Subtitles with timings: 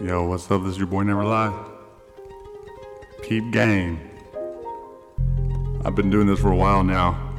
[0.00, 0.62] Yo, what's up?
[0.62, 1.52] This is your boy Never Lie.
[3.20, 3.98] Peep game.
[5.84, 7.34] I've been doing this for a while now.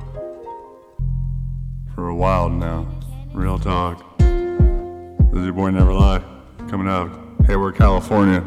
[1.96, 2.86] For a while now.
[3.34, 4.04] Real talk.
[4.18, 6.22] This is your boy Never Lie.
[6.68, 7.18] Coming out.
[7.48, 8.43] Hayward, California.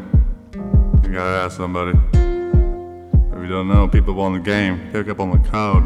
[0.53, 1.97] You gotta ask somebody.
[2.13, 5.83] If you don't know, people on the game, pick up on the code.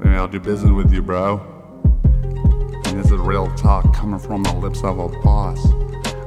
[0.00, 1.38] Maybe I'll do business with you, bro.
[2.84, 5.66] And this is real talk coming from the lips of a boss.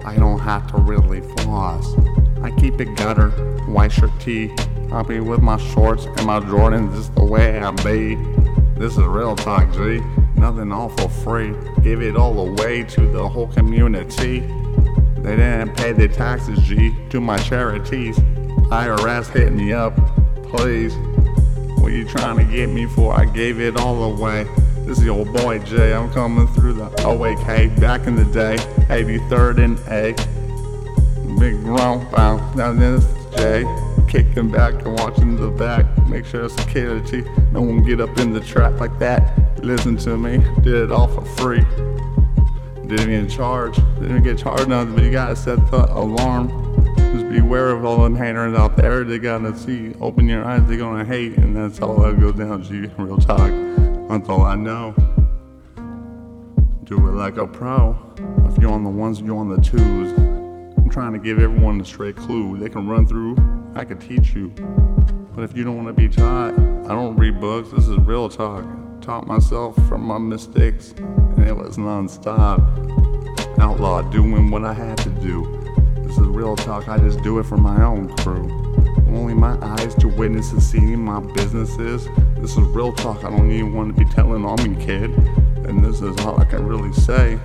[0.08, 1.94] I don't have to really floss.
[2.42, 3.29] I keep it gutter,
[3.66, 4.56] white shirt tee.
[4.89, 8.16] I'll be with my shorts and my Jordans, just the way I be.
[8.80, 10.00] This is real talk, G.
[10.36, 11.54] Nothing all for free.
[11.83, 14.39] Give it all away to the whole community.
[15.18, 18.18] They didn't pay their taxes, G, to my charities.
[18.18, 19.94] IRS hit me up,
[20.44, 20.96] please.
[21.82, 23.14] What you trying to get me for?
[23.14, 24.47] I gave it all away.
[24.87, 25.93] This is your boy Jay.
[25.93, 28.55] I'm coming through the OAK back in the day,
[28.87, 30.13] 83rd and A.
[31.37, 32.55] Big ground bound.
[32.55, 33.66] Now this is Jay.
[34.07, 35.85] Kicking back and watching the back.
[36.07, 37.25] Make sure it's security.
[37.52, 39.61] No one get up in the trap like that.
[39.61, 40.38] Listen to me.
[40.61, 41.66] Did it all for free.
[42.88, 43.75] Didn't even charge.
[43.99, 46.47] Didn't get charged nothing, but you gotta set the alarm.
[46.95, 49.03] Just beware of all them haters out there.
[49.03, 49.95] They gotta see.
[49.99, 52.63] Open your eyes, they gonna hate, and that's all that goes down.
[52.63, 53.66] G, real talk.
[54.09, 54.95] That's all I know.
[56.86, 57.97] Do it like a pro.
[58.45, 60.17] If you're on the ones, you're on the twos.
[60.77, 62.58] I'm trying to give everyone a straight clue.
[62.58, 63.35] They can run through.
[63.75, 64.47] I can teach you.
[65.35, 67.69] But if you don't want to be taught, I don't read books.
[67.72, 68.66] This is real talk.
[69.02, 72.59] Taught myself from my mistakes, and it was nonstop.
[73.59, 75.61] Outlaw doing what I had to do.
[75.97, 76.88] This is real talk.
[76.88, 78.47] I just do it for my own crew.
[79.09, 82.08] Only my eyes to witness and see my businesses.
[82.36, 83.23] This is real talk.
[83.23, 85.11] I don't even want to be telling on me, kid.
[85.66, 87.39] And this is all I can really say.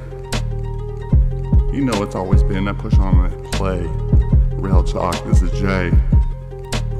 [1.72, 3.80] You know it's always been I push on and play.
[4.56, 5.24] Real talk.
[5.24, 5.90] This is Jay.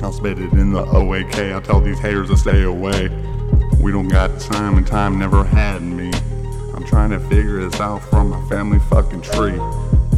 [0.02, 1.52] I'll spit it in the OAK.
[1.52, 3.08] I'll tell these haters to stay away.
[3.80, 6.10] We don't got time and time never had me.
[6.74, 9.60] I'm trying to figure this out from my family fucking tree.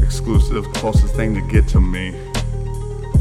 [0.02, 2.14] Exclusive, closest thing to get to me.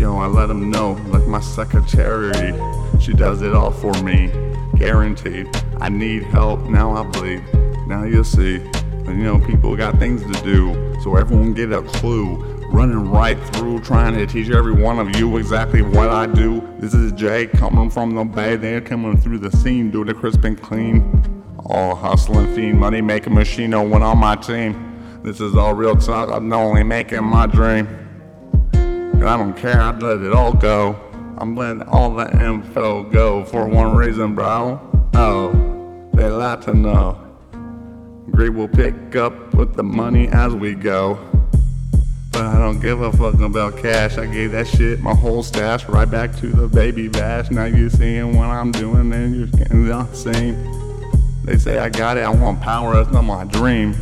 [0.04, 2.54] Yo, I let them know, like my secretary.
[3.00, 4.30] She does it all for me,
[4.76, 5.48] guaranteed.
[5.80, 7.42] I need help, now I bleed.
[7.88, 11.82] Now you'll see, and you know, people got things to do, so everyone get a
[11.84, 12.36] clue.
[12.66, 16.62] Running right through, trying to teach every one of you exactly what I do.
[16.80, 20.44] This is Jay coming from the bay, they're coming through the scene, doing it crisp
[20.44, 21.56] and clean.
[21.68, 25.22] All hustling fiend, money making machine, no one on my team.
[25.24, 28.03] This is all real talk, I'm only making my dream.
[29.24, 31.00] And I don't care, I'd let it all go.
[31.38, 34.82] I'm letting all the info go for one reason, bro.
[35.14, 37.18] Oh, they like to know.
[38.32, 41.18] Greed will pick up with the money as we go.
[42.34, 44.18] But I don't give a fuck about cash.
[44.18, 47.50] I gave that shit my whole stash right back to the baby bash.
[47.50, 50.58] Now you seeing what I'm doing and you're getting the same.
[51.46, 53.96] They say I got it, I want power, that's not my dream.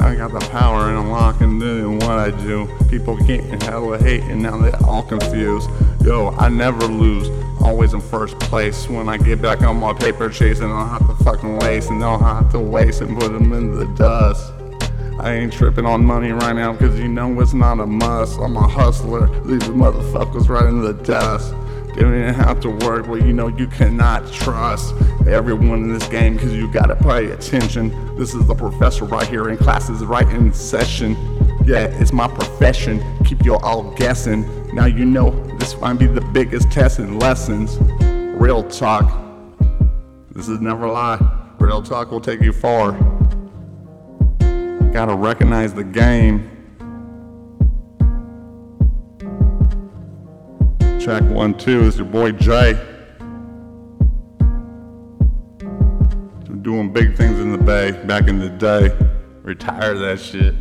[0.00, 2.66] I got the power and I'm locking doing what I do.
[2.88, 5.68] People getting hella hate and now they're all confused.
[6.02, 7.28] Yo, I never lose,
[7.60, 8.88] always in first place.
[8.88, 12.18] When I get back on my paper chasing, I'll have to fucking lace and I'll
[12.18, 14.52] have to waste and put them in the dust.
[15.20, 18.40] I ain't tripping on money right now cause you know it's not a must.
[18.40, 21.54] I'm a hustler, leave the motherfuckers right in the dust.
[21.94, 24.94] Didn't have to work, well you know you cannot trust
[25.26, 28.16] everyone in this game cause you gotta pay attention.
[28.16, 31.16] This is the professor right here and class is right in session.
[31.64, 34.46] Yeah, it's my profession, keep you all guessing.
[34.74, 37.78] Now you know this might be the biggest test in lessons.
[38.40, 39.10] Real talk,
[40.32, 41.54] this is never a lie.
[41.58, 42.92] Real talk will take you far.
[44.92, 46.59] Gotta recognize the game.
[51.18, 52.74] One, two is your boy Jay.
[56.62, 58.96] Doing big things in the bay back in the day.
[59.42, 60.54] Retire that shit.